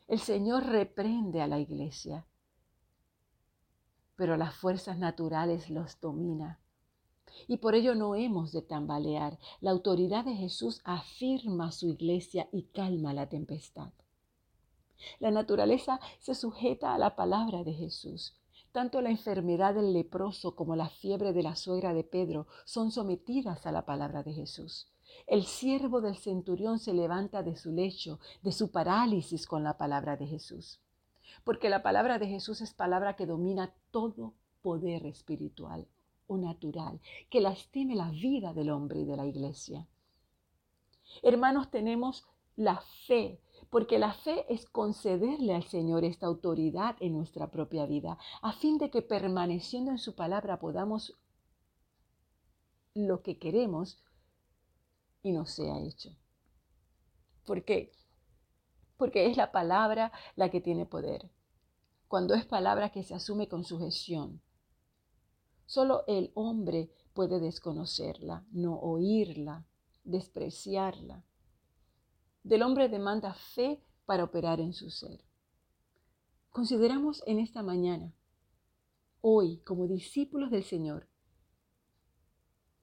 El 0.08 0.20
Señor 0.20 0.66
reprende 0.66 1.42
a 1.42 1.48
la 1.48 1.60
iglesia, 1.60 2.26
pero 4.16 4.38
las 4.38 4.56
fuerzas 4.56 4.98
naturales 4.98 5.70
los 5.70 6.00
domina. 6.00 6.60
Y 7.48 7.58
por 7.58 7.76
ello 7.76 7.94
no 7.94 8.16
hemos 8.16 8.52
de 8.52 8.62
tambalear. 8.62 9.38
La 9.60 9.72
autoridad 9.72 10.26
de 10.26 10.36
Jesús 10.36 10.82
afirma 10.86 11.72
su 11.72 11.90
iglesia 11.90 12.50
y 12.52 12.64
calma 12.64 13.14
la 13.14 13.30
tempestad. 13.30 13.92
La 15.20 15.30
naturaleza 15.30 16.00
se 16.20 16.34
sujeta 16.34 16.96
a 16.96 16.98
la 16.98 17.16
palabra 17.16 17.64
de 17.64 17.74
Jesús 17.74 18.38
tanto 18.78 19.02
la 19.02 19.10
enfermedad 19.10 19.74
del 19.74 19.92
leproso 19.92 20.56
como 20.56 20.76
la 20.76 20.88
fiebre 20.88 21.34
de 21.34 21.42
la 21.42 21.56
suegra 21.56 21.96
de 21.96 22.04
Pedro 22.04 22.46
son 22.64 22.92
sometidas 22.92 23.66
a 23.66 23.72
la 23.72 23.88
palabra 23.88 24.22
de 24.22 24.34
Jesús. 24.34 24.88
El 25.26 25.46
siervo 25.46 26.02
del 26.02 26.18
centurión 26.18 26.80
se 26.80 26.94
levanta 26.94 27.44
de 27.44 27.56
su 27.56 27.72
lecho, 27.72 28.20
de 28.44 28.52
su 28.52 28.72
parálisis 28.72 29.48
con 29.48 29.64
la 29.64 29.78
palabra 29.78 30.18
de 30.18 30.28
Jesús. 30.28 30.80
Porque 31.44 31.70
la 31.70 31.84
palabra 31.84 32.20
de 32.20 32.28
Jesús 32.28 32.62
es 32.62 32.74
palabra 32.74 33.16
que 33.16 33.26
domina 33.26 33.74
todo 33.92 34.34
poder 34.62 35.06
espiritual 35.06 35.88
o 36.28 36.38
natural, 36.38 37.00
que 37.30 37.42
lastime 37.42 37.96
la 37.96 38.12
vida 38.12 38.54
del 38.54 38.70
hombre 38.70 39.00
y 39.00 39.06
de 39.06 39.18
la 39.18 39.26
iglesia. 39.26 39.88
Hermanos, 41.24 41.72
tenemos 41.72 42.26
la 42.56 42.82
fe 43.08 43.40
porque 43.70 44.00
la 44.00 44.14
fe 44.14 44.46
es 44.54 44.66
concederle 44.66 45.54
al 45.54 45.64
Señor 45.64 46.04
esta 46.04 46.26
autoridad 46.26 46.96
en 47.00 47.14
nuestra 47.14 47.52
propia 47.52 47.86
vida, 47.86 48.18
a 48.42 48.54
fin 48.54 48.78
de 48.78 48.90
que 48.90 49.02
permaneciendo 49.02 49.92
en 49.92 49.98
su 49.98 50.16
palabra 50.16 50.60
podamos 50.60 51.18
lo 52.94 53.22
que 53.22 53.38
queremos 53.38 54.02
y 55.24 55.32
no 55.32 55.46
sea 55.46 55.80
hecho. 55.80 56.16
¿Por 57.46 57.64
qué? 57.64 57.92
Porque 58.98 59.28
es 59.28 59.38
la 59.38 59.52
palabra 59.52 60.12
la 60.36 60.50
que 60.50 60.62
tiene 60.62 60.86
poder. 60.86 61.32
Cuando 62.08 62.34
es 62.34 62.46
palabra 62.46 62.92
que 62.92 63.04
se 63.04 63.14
asume 63.14 63.48
con 63.48 63.64
sujeción. 63.64 64.42
Solo 65.66 66.04
el 66.08 66.32
hombre 66.34 66.90
puede 67.14 67.40
desconocerla, 67.40 68.46
no 68.52 68.80
oírla, 68.80 69.66
despreciarla. 70.04 71.24
Del 72.44 72.64
hombre 72.64 72.88
demanda 72.88 73.34
fe 73.34 73.84
para 74.06 74.24
operar 74.24 74.60
en 74.62 74.74
su 74.74 74.90
ser. 74.90 75.26
Consideramos 76.50 77.22
en 77.28 77.40
esta 77.40 77.62
mañana, 77.62 78.14
hoy, 79.22 79.60
como 79.60 79.88
discípulos 79.88 80.50
del 80.50 80.64
Señor, 80.64 81.08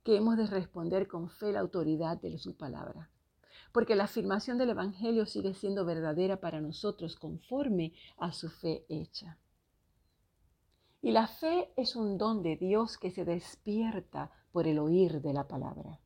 que 0.05 0.17
hemos 0.17 0.37
de 0.37 0.47
responder 0.47 1.09
con 1.09 1.31
fe 1.31 1.51
la 1.51 1.61
autoridad 1.61 2.21
de 2.21 2.39
su 2.39 2.57
palabra. 2.57 3.11
Porque 3.73 3.97
la 3.97 4.05
afirmación 4.05 4.59
del 4.59 4.71
Evangelio 4.71 5.27
sigue 5.27 5.55
siendo 5.55 5.85
verdadera 5.85 6.41
para 6.41 6.61
nosotros 6.61 7.17
conforme 7.17 7.95
a 8.19 8.33
su 8.33 8.51
fe 8.51 8.85
hecha. 8.89 9.39
Y 11.01 11.11
la 11.11 11.27
fe 11.27 11.73
es 11.77 11.97
un 11.97 12.19
don 12.19 12.43
de 12.43 12.57
Dios 12.57 12.99
que 12.99 13.11
se 13.11 13.25
despierta 13.25 14.31
por 14.53 14.69
el 14.69 14.79
oír 14.79 15.21
de 15.21 15.33
la 15.33 15.49
palabra. 15.49 16.01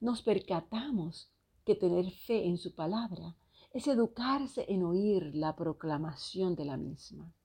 Nos 0.00 0.22
percatamos 0.22 1.30
que 1.64 1.74
tener 1.74 2.10
fe 2.10 2.46
en 2.46 2.58
su 2.58 2.74
palabra 2.74 3.36
es 3.72 3.88
educarse 3.88 4.64
en 4.68 4.84
oír 4.84 5.34
la 5.34 5.54
proclamación 5.54 6.54
de 6.54 6.64
la 6.64 6.76
misma. 6.76 7.35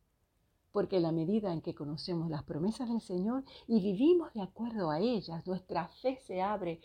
Porque 0.71 0.99
la 0.99 1.11
medida 1.11 1.51
en 1.51 1.61
que 1.61 1.75
conocemos 1.75 2.29
las 2.29 2.43
promesas 2.43 2.89
del 2.89 3.01
Señor 3.01 3.43
y 3.67 3.81
vivimos 3.81 4.33
de 4.33 4.41
acuerdo 4.41 4.89
a 4.89 4.99
ellas, 4.99 5.45
nuestra 5.45 5.87
fe 6.01 6.17
se 6.25 6.41
abre 6.41 6.81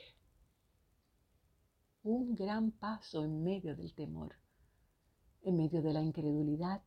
un 2.02 2.34
gran 2.34 2.72
paso 2.72 3.24
en 3.24 3.42
medio 3.42 3.76
del 3.76 3.94
temor, 3.94 4.36
en 5.42 5.56
medio 5.56 5.82
de 5.82 5.92
la 5.92 6.02
incredulidad 6.02 6.82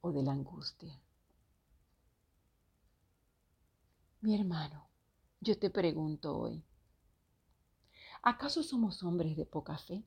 o 0.00 0.12
de 0.12 0.22
la 0.22 0.32
angustia. 0.32 1.00
Mi 4.22 4.34
hermano, 4.38 4.88
yo 5.40 5.58
te 5.58 5.70
pregunto 5.70 6.36
hoy, 6.36 6.64
¿Acaso 8.22 8.62
somos 8.62 9.02
hombres 9.02 9.34
de 9.34 9.46
poca 9.46 9.78
fe? 9.78 10.04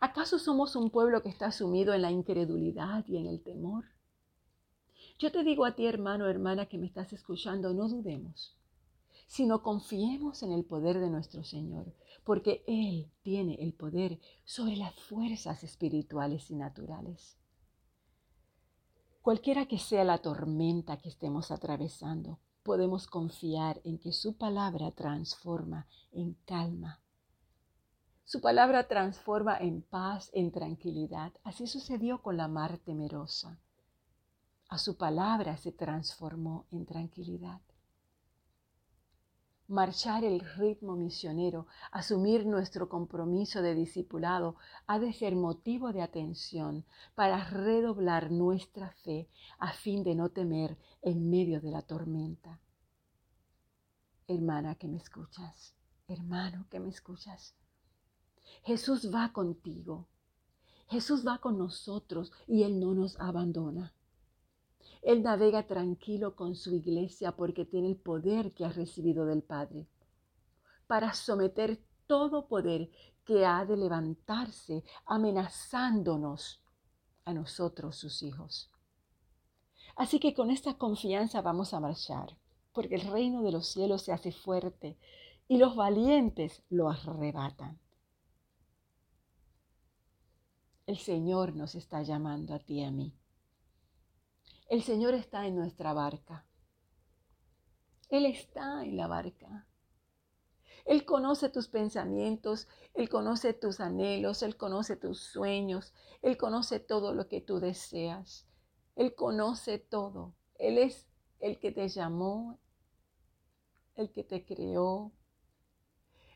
¿Acaso 0.00 0.38
somos 0.38 0.76
un 0.76 0.90
pueblo 0.90 1.22
que 1.22 1.28
está 1.28 1.52
sumido 1.52 1.94
en 1.94 2.02
la 2.02 2.10
incredulidad 2.10 3.04
y 3.06 3.18
en 3.18 3.26
el 3.26 3.42
temor? 3.42 3.84
Yo 5.18 5.30
te 5.30 5.44
digo 5.44 5.64
a 5.64 5.74
ti, 5.74 5.86
hermano, 5.86 6.26
hermana, 6.26 6.66
que 6.66 6.78
me 6.78 6.86
estás 6.86 7.12
escuchando, 7.12 7.72
no 7.72 7.88
dudemos, 7.88 8.56
sino 9.26 9.62
confiemos 9.62 10.42
en 10.42 10.52
el 10.52 10.64
poder 10.64 10.98
de 10.98 11.10
nuestro 11.10 11.44
Señor, 11.44 11.94
porque 12.24 12.64
Él 12.66 13.10
tiene 13.22 13.54
el 13.60 13.74
poder 13.74 14.18
sobre 14.44 14.76
las 14.76 14.94
fuerzas 14.94 15.62
espirituales 15.62 16.50
y 16.50 16.56
naturales. 16.56 17.36
Cualquiera 19.22 19.66
que 19.66 19.78
sea 19.78 20.04
la 20.04 20.18
tormenta 20.18 20.98
que 20.98 21.08
estemos 21.08 21.50
atravesando, 21.50 22.40
podemos 22.62 23.06
confiar 23.06 23.80
en 23.84 23.98
que 23.98 24.12
su 24.12 24.36
palabra 24.36 24.90
transforma 24.90 25.86
en 26.12 26.34
calma. 26.44 27.03
Su 28.24 28.40
palabra 28.40 28.88
transforma 28.88 29.56
en 29.58 29.82
paz, 29.82 30.30
en 30.32 30.50
tranquilidad. 30.50 31.32
Así 31.44 31.66
sucedió 31.66 32.22
con 32.22 32.36
la 32.36 32.48
mar 32.48 32.78
temerosa. 32.78 33.58
A 34.68 34.78
su 34.78 34.96
palabra 34.96 35.56
se 35.56 35.72
transformó 35.72 36.66
en 36.70 36.86
tranquilidad 36.86 37.60
marchar 39.68 40.24
el 40.24 40.40
ritmo 40.40 40.94
misionero, 40.94 41.66
asumir 41.90 42.44
nuestro 42.46 42.88
compromiso 42.88 43.62
de 43.62 43.74
discipulado, 43.74 44.56
ha 44.86 44.98
de 44.98 45.12
ser 45.12 45.36
motivo 45.36 45.92
de 45.92 46.02
atención 46.02 46.84
para 47.14 47.42
redoblar 47.44 48.30
nuestra 48.30 48.90
fe 48.90 49.28
a 49.58 49.72
fin 49.72 50.04
de 50.04 50.14
no 50.14 50.28
temer 50.28 50.76
en 51.02 51.30
medio 51.30 51.60
de 51.60 51.70
la 51.70 51.82
tormenta. 51.82 52.60
Hermana 54.28 54.74
que 54.74 54.88
me 54.88 54.98
escuchas, 54.98 55.74
hermano 56.08 56.66
que 56.70 56.80
me 56.80 56.90
escuchas, 56.90 57.54
Jesús 58.62 59.12
va 59.12 59.32
contigo, 59.32 60.08
Jesús 60.88 61.26
va 61.26 61.38
con 61.38 61.58
nosotros 61.58 62.32
y 62.46 62.62
Él 62.62 62.80
no 62.80 62.94
nos 62.94 63.18
abandona. 63.18 63.94
Él 65.02 65.22
navega 65.22 65.66
tranquilo 65.66 66.34
con 66.34 66.54
su 66.54 66.74
iglesia 66.74 67.32
porque 67.32 67.64
tiene 67.64 67.88
el 67.88 67.96
poder 67.96 68.52
que 68.52 68.64
ha 68.64 68.70
recibido 68.70 69.26
del 69.26 69.42
Padre 69.42 69.86
para 70.86 71.12
someter 71.12 71.80
todo 72.06 72.46
poder 72.46 72.90
que 73.24 73.46
ha 73.46 73.64
de 73.64 73.76
levantarse 73.76 74.84
amenazándonos 75.06 76.60
a 77.24 77.32
nosotros, 77.32 77.96
sus 77.96 78.22
hijos. 78.22 78.70
Así 79.96 80.18
que 80.18 80.34
con 80.34 80.50
esta 80.50 80.74
confianza 80.74 81.40
vamos 81.40 81.72
a 81.72 81.80
marchar, 81.80 82.36
porque 82.72 82.96
el 82.96 83.10
reino 83.10 83.42
de 83.42 83.52
los 83.52 83.68
cielos 83.68 84.02
se 84.02 84.12
hace 84.12 84.32
fuerte 84.32 84.98
y 85.48 85.56
los 85.56 85.76
valientes 85.76 86.62
lo 86.68 86.90
arrebatan. 86.90 87.78
El 90.86 90.98
Señor 90.98 91.56
nos 91.56 91.74
está 91.74 92.02
llamando 92.02 92.54
a 92.54 92.58
ti 92.58 92.80
y 92.80 92.84
a 92.84 92.90
mí. 92.90 93.16
El 94.68 94.82
Señor 94.82 95.14
está 95.14 95.46
en 95.46 95.56
nuestra 95.56 95.94
barca. 95.94 96.46
Él 98.10 98.26
está 98.26 98.84
en 98.84 98.98
la 98.98 99.06
barca. 99.06 99.66
Él 100.84 101.06
conoce 101.06 101.48
tus 101.48 101.68
pensamientos, 101.68 102.68
Él 102.92 103.08
conoce 103.08 103.54
tus 103.54 103.80
anhelos, 103.80 104.42
Él 104.42 104.58
conoce 104.58 104.96
tus 104.96 105.20
sueños, 105.20 105.94
Él 106.20 106.36
conoce 106.36 106.80
todo 106.80 107.14
lo 107.14 107.28
que 107.28 107.40
tú 107.40 107.60
deseas. 107.60 108.46
Él 108.94 109.14
conoce 109.14 109.78
todo. 109.78 110.34
Él 110.56 110.76
es 110.76 111.06
el 111.40 111.58
que 111.58 111.72
te 111.72 111.88
llamó, 111.88 112.60
el 113.94 114.12
que 114.12 114.22
te 114.22 114.44
creó, 114.44 115.12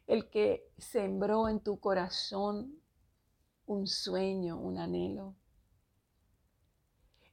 el 0.07 0.31
que 0.31 0.73
sembró 0.79 1.49
en 1.49 1.61
tu 1.61 1.79
corazón 1.81 2.83
un 3.69 3.87
sueño, 3.87 4.59
un 4.59 4.79
anhelo. 4.79 5.37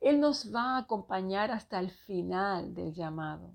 Él 0.01 0.19
nos 0.19 0.53
va 0.53 0.75
a 0.75 0.79
acompañar 0.79 1.49
hasta 1.49 1.79
el 1.79 1.89
final 1.89 2.75
del 2.75 2.93
llamado. 2.93 3.53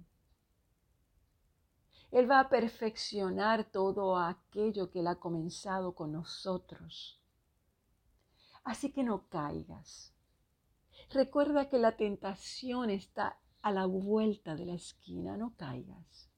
Él 2.11 2.29
va 2.29 2.41
a 2.41 2.49
perfeccionar 2.49 3.71
todo 3.71 4.19
aquello 4.19 4.91
que 4.91 5.01
Él 5.01 5.07
ha 5.07 5.17
comenzado 5.17 5.95
con 5.95 6.11
nosotros. 6.11 7.21
Así 8.65 8.91
que 8.93 9.05
no 9.05 9.29
caigas. 9.29 10.13
Recuerda 11.11 11.69
que 11.69 11.79
la 11.79 11.97
tentación 11.97 12.91
está 12.91 13.39
a 13.63 13.73
la 13.73 13.85
vuelta 13.85 14.57
de 14.57 14.65
la 14.65 14.75
esquina, 14.75 15.37
no 15.37 15.55
caigas. 15.57 16.31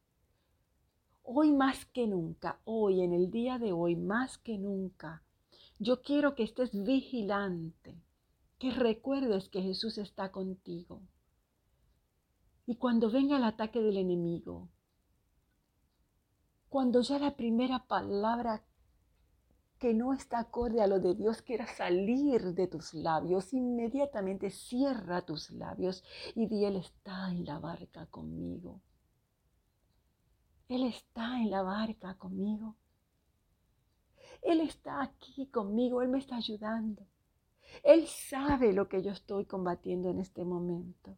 Hoy 1.22 1.52
más 1.52 1.86
que 1.86 2.08
nunca, 2.08 2.60
hoy, 2.64 3.02
en 3.02 3.12
el 3.12 3.30
día 3.30 3.58
de 3.58 3.72
hoy, 3.72 3.94
más 3.94 4.38
que 4.38 4.58
nunca, 4.58 5.22
yo 5.82 6.00
quiero 6.00 6.34
que 6.36 6.44
estés 6.44 6.70
vigilante, 6.84 8.00
que 8.58 8.70
recuerdes 8.70 9.48
que 9.48 9.62
Jesús 9.62 9.98
está 9.98 10.30
contigo. 10.30 11.02
Y 12.66 12.76
cuando 12.76 13.10
venga 13.10 13.36
el 13.36 13.44
ataque 13.44 13.80
del 13.80 13.96
enemigo, 13.96 14.68
cuando 16.68 17.02
ya 17.02 17.18
la 17.18 17.36
primera 17.36 17.84
palabra 17.86 18.64
que 19.80 19.92
no 19.92 20.12
está 20.12 20.38
acorde 20.38 20.80
a 20.80 20.86
lo 20.86 21.00
de 21.00 21.16
Dios 21.16 21.42
quiera 21.42 21.66
salir 21.66 22.54
de 22.54 22.68
tus 22.68 22.94
labios, 22.94 23.52
inmediatamente 23.52 24.50
cierra 24.50 25.26
tus 25.26 25.50
labios 25.50 26.04
y 26.36 26.46
di, 26.46 26.64
Él 26.64 26.76
está 26.76 27.28
en 27.32 27.44
la 27.44 27.58
barca 27.58 28.06
conmigo. 28.06 28.80
Él 30.68 30.84
está 30.84 31.40
en 31.42 31.50
la 31.50 31.62
barca 31.62 32.14
conmigo. 32.14 32.76
Él 34.42 34.60
está 34.60 35.02
aquí 35.02 35.46
conmigo, 35.46 36.02
Él 36.02 36.08
me 36.08 36.18
está 36.18 36.36
ayudando. 36.36 37.06
Él 37.82 38.06
sabe 38.06 38.72
lo 38.72 38.88
que 38.88 39.02
yo 39.02 39.12
estoy 39.12 39.46
combatiendo 39.46 40.10
en 40.10 40.18
este 40.18 40.44
momento. 40.44 41.16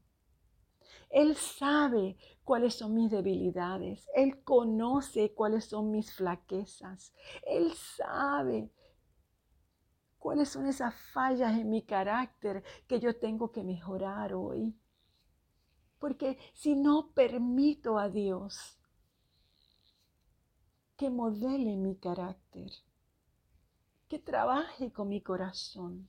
Él 1.10 1.36
sabe 1.36 2.16
cuáles 2.44 2.74
son 2.74 2.94
mis 2.94 3.10
debilidades. 3.10 4.08
Él 4.14 4.42
conoce 4.42 5.32
cuáles 5.32 5.64
son 5.64 5.90
mis 5.90 6.12
flaquezas. 6.12 7.14
Él 7.46 7.72
sabe 7.72 8.70
cuáles 10.18 10.48
son 10.48 10.66
esas 10.66 10.94
fallas 11.12 11.56
en 11.58 11.70
mi 11.70 11.82
carácter 11.82 12.62
que 12.86 12.98
yo 12.98 13.18
tengo 13.18 13.52
que 13.52 13.62
mejorar 13.62 14.34
hoy. 14.34 14.74
Porque 15.98 16.38
si 16.52 16.74
no 16.74 17.12
permito 17.12 17.98
a 17.98 18.08
Dios 18.08 18.78
que 20.96 21.10
modele 21.10 21.76
mi 21.76 21.96
carácter, 21.96 22.70
que 24.08 24.18
trabaje 24.18 24.92
con 24.92 25.08
mi 25.08 25.20
corazón, 25.20 26.08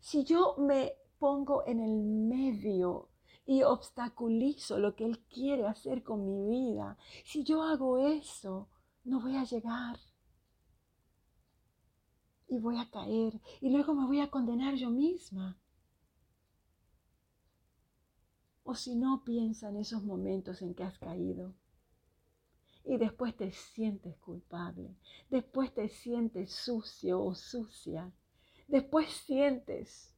si 0.00 0.24
yo 0.24 0.54
me 0.58 0.94
pongo 1.18 1.66
en 1.66 1.80
el 1.80 1.98
medio 2.02 3.08
y 3.44 3.62
obstaculizo 3.62 4.78
lo 4.78 4.94
que 4.94 5.04
Él 5.04 5.20
quiere 5.24 5.66
hacer 5.66 6.02
con 6.02 6.24
mi 6.24 6.48
vida, 6.50 6.96
si 7.24 7.44
yo 7.44 7.62
hago 7.62 7.98
eso, 7.98 8.68
no 9.04 9.20
voy 9.20 9.36
a 9.36 9.44
llegar. 9.44 9.98
Y 12.46 12.58
voy 12.60 12.78
a 12.78 12.90
caer 12.90 13.40
y 13.60 13.70
luego 13.70 13.94
me 13.94 14.06
voy 14.06 14.20
a 14.20 14.30
condenar 14.30 14.74
yo 14.74 14.90
misma. 14.90 15.58
O 18.62 18.74
si 18.74 18.96
no, 18.96 19.22
piensa 19.24 19.70
en 19.70 19.76
esos 19.76 20.02
momentos 20.02 20.62
en 20.62 20.74
que 20.74 20.84
has 20.84 20.98
caído. 20.98 21.54
Y 22.88 22.96
después 22.96 23.36
te 23.36 23.52
sientes 23.52 24.16
culpable. 24.16 24.96
Después 25.28 25.74
te 25.74 25.90
sientes 25.90 26.54
sucio 26.54 27.22
o 27.22 27.34
sucia. 27.34 28.10
Después 28.66 29.10
sientes 29.12 30.16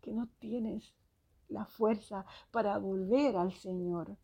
que 0.00 0.14
no 0.14 0.30
tienes 0.38 0.94
la 1.50 1.66
fuerza 1.66 2.24
para 2.50 2.78
volver 2.78 3.36
al 3.36 3.52
Señor. 3.52 4.16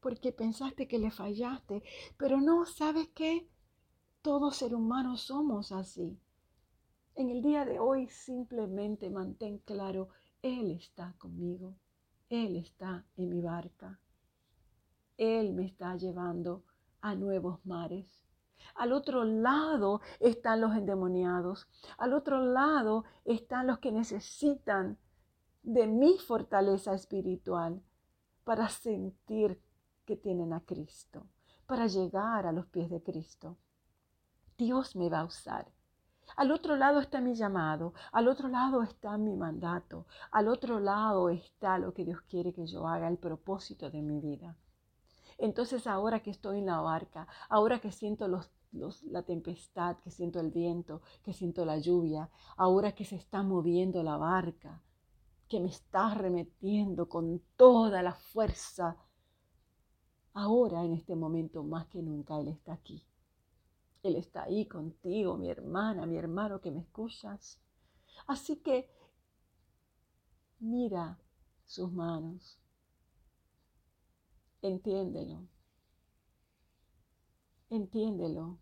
Porque 0.00 0.32
pensaste 0.32 0.86
que 0.86 0.98
le 0.98 1.10
fallaste, 1.10 1.82
pero 2.18 2.38
no, 2.42 2.66
¿sabes 2.66 3.08
qué? 3.14 3.48
Todos 4.20 4.56
ser 4.56 4.74
humanos 4.74 5.22
somos 5.22 5.72
así. 5.72 6.20
En 7.14 7.30
el 7.30 7.40
día 7.40 7.64
de 7.64 7.78
hoy 7.78 8.06
simplemente 8.08 9.08
mantén 9.08 9.60
claro, 9.60 10.10
Él 10.42 10.72
está 10.72 11.14
conmigo, 11.16 11.74
Él 12.28 12.56
está 12.56 13.06
en 13.16 13.30
mi 13.30 13.40
barca, 13.40 13.98
Él 15.20 15.52
me 15.52 15.66
está 15.66 15.96
llevando 15.96 16.64
a 17.02 17.14
nuevos 17.14 17.60
mares. 17.66 18.24
Al 18.74 18.94
otro 18.94 19.24
lado 19.24 20.00
están 20.18 20.62
los 20.62 20.74
endemoniados. 20.74 21.68
Al 21.98 22.14
otro 22.14 22.40
lado 22.40 23.04
están 23.26 23.66
los 23.66 23.80
que 23.80 23.92
necesitan 23.92 24.96
de 25.62 25.86
mi 25.86 26.16
fortaleza 26.16 26.94
espiritual 26.94 27.82
para 28.44 28.70
sentir 28.70 29.60
que 30.06 30.16
tienen 30.16 30.54
a 30.54 30.60
Cristo, 30.60 31.26
para 31.66 31.86
llegar 31.86 32.46
a 32.46 32.52
los 32.52 32.64
pies 32.68 32.88
de 32.88 33.02
Cristo. 33.02 33.58
Dios 34.56 34.96
me 34.96 35.10
va 35.10 35.20
a 35.20 35.26
usar. 35.26 35.70
Al 36.34 36.50
otro 36.50 36.76
lado 36.76 36.98
está 36.98 37.20
mi 37.20 37.34
llamado, 37.34 37.92
al 38.12 38.26
otro 38.26 38.48
lado 38.48 38.82
está 38.82 39.18
mi 39.18 39.36
mandato, 39.36 40.06
al 40.30 40.48
otro 40.48 40.80
lado 40.80 41.28
está 41.28 41.76
lo 41.76 41.92
que 41.92 42.06
Dios 42.06 42.22
quiere 42.22 42.54
que 42.54 42.66
yo 42.66 42.88
haga, 42.88 43.06
el 43.06 43.18
propósito 43.18 43.90
de 43.90 44.00
mi 44.00 44.18
vida. 44.18 44.56
Entonces 45.40 45.86
ahora 45.86 46.22
que 46.22 46.30
estoy 46.30 46.58
en 46.58 46.66
la 46.66 46.80
barca, 46.80 47.26
ahora 47.48 47.80
que 47.80 47.90
siento 47.90 48.28
la 48.28 49.22
tempestad, 49.22 49.96
que 50.00 50.10
siento 50.10 50.38
el 50.38 50.50
viento, 50.50 51.00
que 51.22 51.32
siento 51.32 51.64
la 51.64 51.78
lluvia, 51.78 52.30
ahora 52.58 52.94
que 52.94 53.06
se 53.06 53.16
está 53.16 53.42
moviendo 53.42 54.02
la 54.02 54.18
barca, 54.18 54.82
que 55.48 55.58
me 55.58 55.68
está 55.68 56.14
remetiendo 56.14 57.08
con 57.08 57.40
toda 57.56 58.02
la 58.02 58.12
fuerza, 58.12 58.98
ahora 60.34 60.84
en 60.84 60.92
este 60.92 61.16
momento 61.16 61.64
más 61.64 61.86
que 61.86 62.02
nunca 62.02 62.38
Él 62.38 62.48
está 62.48 62.74
aquí. 62.74 63.06
Él 64.02 64.16
está 64.16 64.42
ahí 64.42 64.66
contigo, 64.66 65.38
mi 65.38 65.48
hermana, 65.48 66.04
mi 66.04 66.18
hermano 66.18 66.60
que 66.60 66.70
me 66.70 66.80
escuchas. 66.80 67.58
Así 68.26 68.56
que 68.56 68.90
mira 70.58 71.18
sus 71.64 71.90
manos, 71.90 72.58
Entiéndelo. 74.62 75.48
Entiéndelo. 77.70 78.58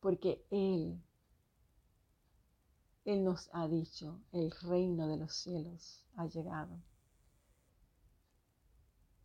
Porque 0.00 0.46
Él, 0.50 1.02
Él 3.04 3.24
nos 3.24 3.50
ha 3.52 3.66
dicho, 3.66 4.20
el 4.32 4.50
reino 4.50 5.08
de 5.08 5.16
los 5.16 5.34
cielos 5.34 6.04
ha 6.14 6.26
llegado. 6.26 6.80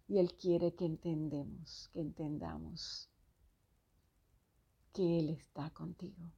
Y 0.07 0.17
Él 0.17 0.33
quiere 0.35 0.73
que 0.73 0.85
entendemos, 0.85 1.89
que 1.93 2.01
entendamos 2.01 3.09
que 4.93 5.19
Él 5.19 5.29
está 5.29 5.69
contigo. 5.69 6.31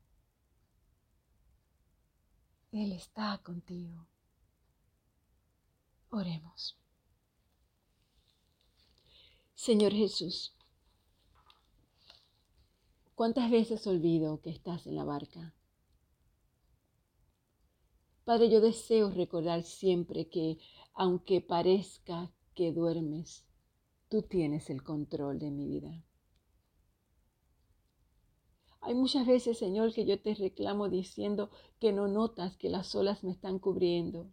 Él 2.71 2.91
está 2.91 3.37
contigo. 3.43 4.07
Oremos. 6.09 6.82
Señor 9.63 9.93
Jesús, 9.93 10.53
¿cuántas 13.15 13.49
veces 13.49 13.87
olvido 13.87 14.41
que 14.41 14.49
estás 14.49 14.85
en 14.87 14.97
la 14.97 15.05
barca? 15.05 15.53
Padre, 18.25 18.49
yo 18.49 18.59
deseo 18.59 19.09
recordar 19.09 19.63
siempre 19.63 20.27
que, 20.27 20.57
aunque 20.93 21.39
parezca 21.39 22.29
que 22.53 22.73
duermes, 22.73 23.45
tú 24.09 24.23
tienes 24.23 24.69
el 24.69 24.83
control 24.83 25.39
de 25.39 25.49
mi 25.49 25.65
vida. 25.65 26.03
Hay 28.81 28.95
muchas 28.95 29.25
veces, 29.25 29.57
Señor, 29.57 29.93
que 29.93 30.03
yo 30.03 30.19
te 30.19 30.35
reclamo 30.35 30.89
diciendo 30.89 31.51
que 31.79 31.93
no 31.93 32.09
notas 32.09 32.57
que 32.57 32.67
las 32.67 32.93
olas 32.95 33.23
me 33.23 33.31
están 33.31 33.59
cubriendo, 33.59 34.29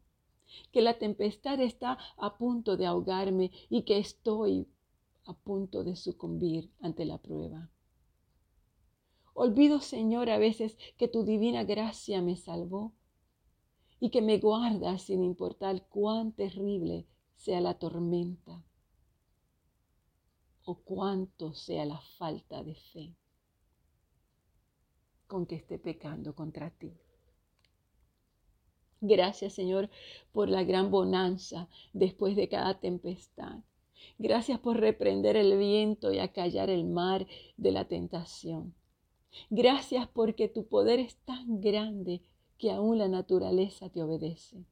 que 0.72 0.80
la 0.80 0.98
tempestad 0.98 1.60
está 1.60 1.98
a 2.16 2.36
punto 2.36 2.76
de 2.76 2.86
ahogarme 2.86 3.52
y 3.68 3.84
que 3.84 3.98
estoy 3.98 4.66
a 5.24 5.34
punto 5.34 5.84
de 5.84 5.96
sucumbir 5.96 6.70
ante 6.80 7.04
la 7.04 7.18
prueba. 7.18 7.70
Olvido, 9.34 9.80
Señor, 9.80 10.28
a 10.30 10.38
veces 10.38 10.76
que 10.98 11.08
tu 11.08 11.24
divina 11.24 11.64
gracia 11.64 12.20
me 12.20 12.36
salvó 12.36 12.92
y 14.00 14.10
que 14.10 14.22
me 14.22 14.38
guardas 14.38 15.02
sin 15.02 15.22
importar 15.22 15.86
cuán 15.88 16.32
terrible 16.32 17.06
sea 17.36 17.60
la 17.60 17.78
tormenta 17.78 18.64
o 20.64 20.74
cuánto 20.76 21.54
sea 21.54 21.84
la 21.84 22.00
falta 22.18 22.62
de 22.62 22.74
fe 22.74 23.16
con 25.26 25.46
que 25.46 25.54
esté 25.54 25.78
pecando 25.78 26.34
contra 26.34 26.70
ti. 26.70 26.92
Gracias 29.00 29.54
Señor 29.54 29.88
por 30.32 30.48
la 30.48 30.64
gran 30.64 30.90
bonanza 30.90 31.68
después 31.92 32.36
de 32.36 32.48
cada 32.48 32.78
tempestad. 32.80 33.60
Gracias 34.18 34.58
por 34.58 34.78
reprender 34.78 35.36
el 35.36 35.56
viento 35.58 36.12
y 36.12 36.18
acallar 36.18 36.70
el 36.70 36.84
mar 36.84 37.26
de 37.56 37.72
la 37.72 37.86
tentación. 37.86 38.74
Gracias 39.48 40.08
porque 40.08 40.48
tu 40.48 40.66
poder 40.66 40.98
es 41.00 41.16
tan 41.18 41.60
grande 41.60 42.22
que 42.58 42.70
aún 42.70 42.98
la 42.98 43.08
naturaleza 43.08 43.88
te 43.88 44.02
obedece. 44.02 44.64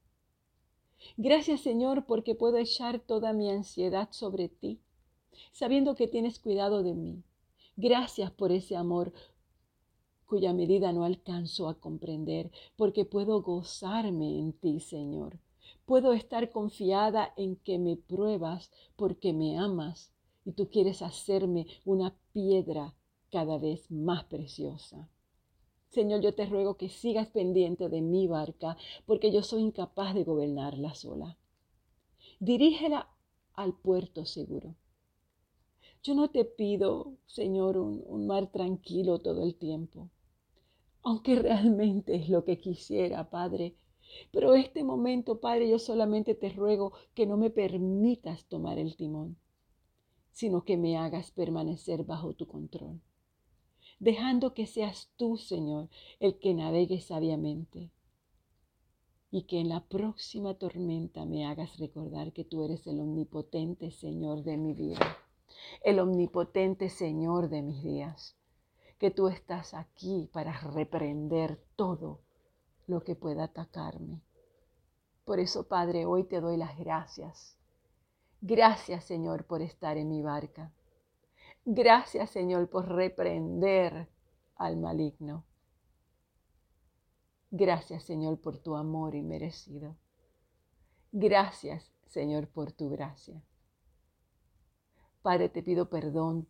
Gracias 1.17 1.61
Señor 1.61 2.07
porque 2.07 2.35
puedo 2.35 2.59
echar 2.59 3.01
toda 3.01 3.33
mi 3.33 3.51
ansiedad 3.51 4.09
sobre 4.11 4.49
ti, 4.49 4.81
sabiendo 5.53 5.95
que 5.95 6.09
tienes 6.09 6.39
cuidado 6.39 6.83
de 6.83 6.95
mí. 6.95 7.23
Gracias 7.77 8.31
por 8.33 8.51
ese 8.51 8.77
amor 8.77 9.13
cuya 10.27 10.53
medida 10.53 10.93
no 10.93 11.05
alcanzo 11.05 11.69
a 11.69 11.81
comprender, 11.81 12.51
porque 12.77 13.07
puedo 13.07 13.41
gozarme 13.41 14.39
en 14.39 14.53
ti, 14.53 14.79
Señor. 14.79 15.39
Puedo 15.89 16.13
estar 16.13 16.51
confiada 16.53 17.33
en 17.39 17.57
que 17.57 17.79
me 17.79 17.97
pruebas 17.97 18.71
porque 18.95 19.33
me 19.33 19.59
amas 19.59 20.13
y 20.45 20.53
tú 20.53 20.69
quieres 20.69 21.01
hacerme 21.01 21.67
una 21.87 22.15
piedra 22.35 22.95
cada 23.31 23.57
vez 23.57 23.91
más 23.91 24.25
preciosa. 24.25 25.09
Señor, 25.89 26.21
yo 26.21 26.35
te 26.35 26.45
ruego 26.45 26.77
que 26.77 26.91
sigas 26.91 27.29
pendiente 27.29 27.89
de 27.89 28.03
mi 28.03 28.27
barca, 28.27 28.77
porque 29.07 29.33
yo 29.33 29.43
soy 29.43 29.63
incapaz 29.63 30.13
de 30.13 30.25
gobernarla 30.25 30.93
sola. 30.93 31.39
Dirígela 32.39 33.09
al 33.55 33.73
puerto 33.73 34.27
seguro. 34.27 34.75
Yo 36.03 36.15
no 36.15 36.29
te 36.29 36.45
pido, 36.45 37.15
Señor, 37.25 37.79
un, 37.79 38.05
un 38.07 38.27
mar 38.27 38.49
tranquilo 38.53 39.21
todo 39.21 39.43
el 39.43 39.55
tiempo 39.55 40.11
aunque 41.03 41.37
realmente 41.37 42.17
es 42.17 42.29
lo 42.29 42.45
que 42.45 42.59
quisiera, 42.59 43.31
Padre. 43.31 43.75
Pero 44.31 44.55
este 44.55 44.85
momento, 44.85 45.41
Padre, 45.41 45.69
yo 45.69 45.79
solamente 45.79 46.35
te 46.35 46.51
ruego 46.51 46.93
que 47.15 47.27
no 47.27 47.37
me 47.37 47.51
permitas 47.51 48.45
tomar 48.47 48.79
el 48.79 48.97
timón, 48.97 49.37
sino 50.33 50.65
que 50.65 50.77
me 50.77 50.97
hagas 50.97 51.31
permanecer 51.31 52.05
bajo 52.05 52.35
tu 52.35 52.47
control, 52.47 53.01
dejando 53.99 54.55
que 54.55 54.67
seas 54.67 55.11
tú, 55.17 55.37
Señor, 55.37 55.89
el 56.21 56.39
que 56.39 56.55
navegue 56.55 57.01
sabiamente 57.01 57.91
y 59.31 59.43
que 59.43 59.61
en 59.61 59.69
la 59.69 59.87
próxima 59.87 60.55
tormenta 60.55 61.27
me 61.27 61.45
hagas 61.45 61.79
recordar 61.79 62.33
que 62.33 62.45
tú 62.45 62.65
eres 62.65 62.87
el 62.87 63.01
omnipotente 63.01 63.91
Señor 63.91 64.43
de 64.43 64.57
mi 64.57 64.73
vida, 64.73 65.19
el 65.85 65.99
omnipotente 65.99 66.89
Señor 66.89 67.49
de 67.51 67.63
mis 67.63 67.83
días 67.83 68.37
que 68.99 69.11
tú 69.11 69.29
estás 69.29 69.75
aquí 69.75 70.29
para 70.33 70.59
reprender 70.61 71.61
todo 71.77 72.21
lo 72.89 73.05
que 73.05 73.15
pueda 73.15 73.45
atacarme. 73.45 74.21
Por 75.25 75.39
eso, 75.39 75.69
Padre, 75.69 76.07
hoy 76.07 76.25
te 76.25 76.41
doy 76.41 76.57
las 76.57 76.77
gracias. 76.79 77.57
Gracias, 78.41 79.05
Señor, 79.05 79.45
por 79.45 79.63
estar 79.63 79.97
en 79.97 80.09
mi 80.09 80.23
barca. 80.23 80.73
Gracias, 81.65 82.31
Señor, 82.31 82.71
por 82.71 82.89
reprender 82.89 84.09
al 84.57 84.79
maligno. 84.79 85.45
Gracias, 87.51 88.05
Señor, 88.05 88.41
por 88.41 88.59
tu 88.59 88.75
amor 88.75 89.15
inmerecido. 89.15 89.97
Gracias, 91.13 91.93
Señor, 92.07 92.49
por 92.49 92.73
tu 92.73 92.89
gracia. 92.89 93.43
Padre, 95.21 95.51
te 95.51 95.63
pido 95.63 95.91
perdón 95.91 96.49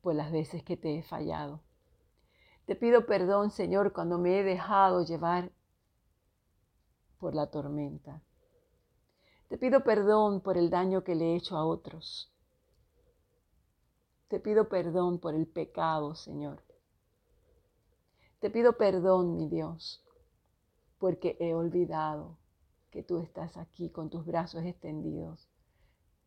por 0.00 0.14
las 0.14 0.32
veces 0.32 0.62
que 0.62 0.76
te 0.76 0.98
he 0.98 1.02
fallado. 1.02 1.60
Te 2.66 2.76
pido 2.76 3.06
perdón, 3.06 3.50
Señor, 3.50 3.92
cuando 3.92 4.18
me 4.18 4.38
he 4.38 4.44
dejado 4.44 5.04
llevar 5.04 5.50
por 7.18 7.34
la 7.34 7.50
tormenta. 7.50 8.22
Te 9.48 9.58
pido 9.58 9.84
perdón 9.84 10.40
por 10.40 10.56
el 10.56 10.70
daño 10.70 11.04
que 11.04 11.14
le 11.14 11.32
he 11.32 11.36
hecho 11.36 11.56
a 11.56 11.64
otros. 11.66 12.32
Te 14.28 14.40
pido 14.40 14.68
perdón 14.68 15.18
por 15.18 15.34
el 15.34 15.46
pecado, 15.46 16.14
Señor. 16.14 16.62
Te 18.40 18.50
pido 18.50 18.76
perdón, 18.76 19.36
mi 19.36 19.48
Dios, 19.48 20.04
porque 20.98 21.36
he 21.38 21.54
olvidado 21.54 22.38
que 22.90 23.02
tú 23.02 23.18
estás 23.18 23.56
aquí 23.56 23.90
con 23.90 24.10
tus 24.10 24.24
brazos 24.24 24.64
extendidos 24.64 25.48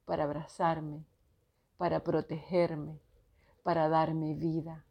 para 0.06 0.24
abrazarme, 0.24 1.06
para 1.78 2.04
protegerme, 2.04 3.02
para 3.64 3.90
darme 3.90 4.34
vida, 4.36 4.86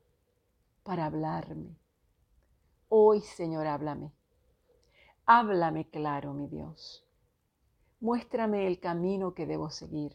para 0.85 1.07
hablarme. 1.07 1.77
Hoy, 2.89 3.23
Señor, 3.23 3.67
háblame. 3.67 4.13
Háblame 5.27 5.89
claro, 5.89 6.35
mi 6.35 6.47
Dios. 6.47 7.05
Muéstrame 8.01 8.67
el 8.67 8.79
camino 8.79 9.35
que 9.35 9.47
debo 9.47 9.71
seguir. 9.71 10.15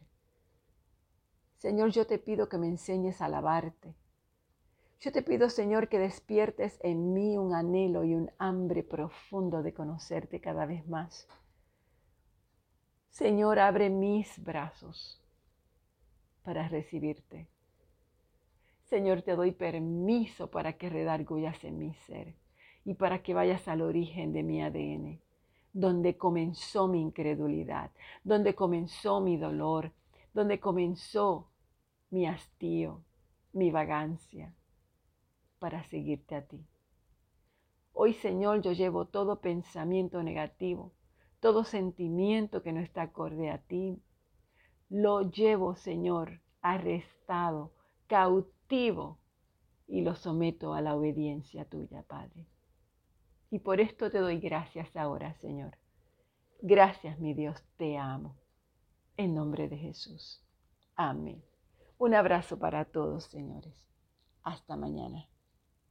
Señor, 1.58 1.90
yo 1.90 2.08
te 2.08 2.20
pido 2.20 2.48
que 2.48 2.58
me 2.58 2.68
enseñes 2.68 3.20
a 3.20 3.26
alabarte. 3.26 3.96
Yo 5.02 5.12
te 5.12 5.24
pido, 5.24 5.50
Señor, 5.50 5.90
que 5.90 5.98
despiertes 5.98 6.80
en 6.84 7.14
mí 7.14 7.38
un 7.38 7.54
anhelo 7.56 8.04
y 8.04 8.14
un 8.14 8.32
hambre 8.38 8.84
profundo 8.84 9.64
de 9.64 9.74
conocerte 9.74 10.40
cada 10.40 10.66
vez 10.66 10.88
más. 10.88 11.28
Señor, 13.10 13.60
abre 13.60 13.90
mis 13.90 14.42
brazos 14.44 15.22
para 16.44 16.68
recibirte. 16.70 17.50
Señor, 18.90 19.22
te 19.22 19.36
doy 19.36 19.52
permiso 19.52 20.50
para 20.50 20.74
que 20.74 20.90
redargullas 20.90 21.64
en 21.64 21.78
mi 21.78 21.94
ser 21.94 22.34
y 22.84 22.96
para 22.96 23.22
que 23.22 23.36
vayas 23.36 23.68
al 23.68 23.82
origen 23.82 24.34
de 24.34 24.42
mi 24.42 24.64
ADN, 24.64 25.22
donde 25.74 26.18
comenzó 26.18 26.88
mi 26.88 27.00
incredulidad, 27.00 27.92
donde 28.24 28.56
comenzó 28.56 29.22
mi 29.22 29.38
dolor, 29.38 29.92
donde 30.34 30.60
comenzó 30.60 31.52
mi 32.10 32.26
hastío, 32.26 33.04
mi 33.54 33.70
vagancia, 33.70 34.56
para 35.60 35.84
seguirte 35.84 36.36
a 36.36 36.48
ti. 36.48 36.66
Hoy, 37.94 38.16
Señor, 38.16 38.64
yo 38.64 38.72
llevo 38.72 39.06
todo 39.06 39.40
pensamiento 39.40 40.24
negativo, 40.24 40.94
todo 41.40 41.64
sentimiento 41.64 42.64
que 42.64 42.74
no 42.74 42.80
está 42.80 43.04
acorde 43.04 43.52
a 43.52 43.60
ti. 43.60 44.02
Lo 44.90 45.30
llevo, 45.30 45.76
Señor, 45.76 46.42
arrestado, 46.62 47.72
y 48.72 50.02
lo 50.02 50.16
someto 50.16 50.74
a 50.74 50.82
la 50.82 50.96
obediencia 50.96 51.66
tuya, 51.66 52.04
Padre. 52.04 52.46
Y 53.50 53.60
por 53.60 53.80
esto 53.80 54.12
te 54.12 54.20
doy 54.20 54.40
gracias 54.40 54.96
ahora, 54.96 55.34
Señor. 55.36 55.78
Gracias, 56.62 57.20
mi 57.20 57.34
Dios, 57.34 57.64
te 57.78 57.98
amo. 57.98 58.36
En 59.18 59.34
nombre 59.34 59.68
de 59.68 59.78
Jesús. 59.78 60.44
Amén. 60.96 61.44
Un 61.98 62.14
abrazo 62.14 62.60
para 62.60 62.86
todos, 62.86 63.26
señores. 63.26 63.74
Hasta 64.44 64.76
mañana. 64.76 65.28